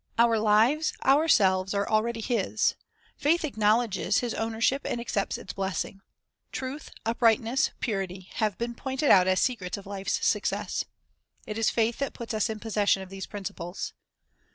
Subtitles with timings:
[0.17, 2.73] Our lives, ourselves, arc already His;
[3.17, 6.01] faith acknowledges His ownership and accepts its blessing.
[6.51, 10.85] Truth, uprightness, purity, have been pointed out as secrets of life's success.
[11.45, 13.93] It is faith that puts us in possession of these principles.